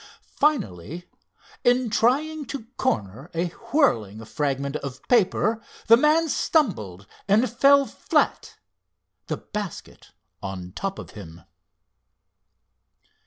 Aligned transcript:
Finally, 0.35 1.07
in 1.63 1.87
trying 1.91 2.43
to 2.43 2.65
corner 2.75 3.29
a 3.35 3.49
whirling 3.71 4.25
fragment 4.25 4.75
of 4.77 5.07
paper, 5.07 5.61
the 5.85 5.95
man 5.95 6.27
stumbled 6.27 7.05
and 7.27 7.47
fell 7.47 7.85
flat, 7.85 8.57
the 9.27 9.37
basket 9.37 10.09
on 10.41 10.71
top 10.71 10.97
of 10.97 11.11
him. 11.11 11.41